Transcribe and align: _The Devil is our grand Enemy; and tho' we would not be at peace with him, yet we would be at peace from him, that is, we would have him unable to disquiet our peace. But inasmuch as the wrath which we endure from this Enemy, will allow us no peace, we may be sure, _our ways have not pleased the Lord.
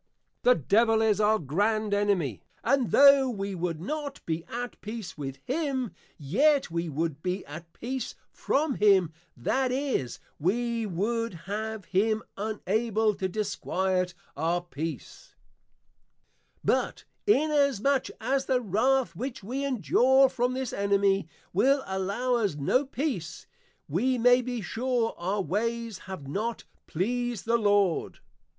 _The 0.43 0.55
Devil 0.55 1.03
is 1.03 1.21
our 1.21 1.37
grand 1.37 1.93
Enemy; 1.93 2.41
and 2.63 2.89
tho' 2.89 3.29
we 3.29 3.53
would 3.53 3.79
not 3.79 4.19
be 4.25 4.43
at 4.47 4.81
peace 4.81 5.15
with 5.15 5.37
him, 5.45 5.91
yet 6.17 6.71
we 6.71 6.89
would 6.89 7.21
be 7.21 7.45
at 7.45 7.71
peace 7.73 8.15
from 8.31 8.73
him, 8.77 9.13
that 9.37 9.71
is, 9.71 10.19
we 10.39 10.87
would 10.87 11.35
have 11.45 11.85
him 11.85 12.23
unable 12.35 13.13
to 13.13 13.29
disquiet 13.29 14.15
our 14.35 14.61
peace. 14.61 15.35
But 16.63 17.03
inasmuch 17.27 18.07
as 18.19 18.47
the 18.47 18.59
wrath 18.59 19.15
which 19.15 19.43
we 19.43 19.63
endure 19.63 20.29
from 20.29 20.55
this 20.55 20.73
Enemy, 20.73 21.27
will 21.53 21.83
allow 21.85 22.37
us 22.37 22.55
no 22.55 22.87
peace, 22.87 23.45
we 23.87 24.17
may 24.17 24.41
be 24.41 24.61
sure, 24.61 25.13
_our 25.19 25.45
ways 25.45 25.99
have 26.09 26.27
not 26.27 26.63
pleased 26.87 27.45
the 27.45 27.57
Lord. 27.59 28.17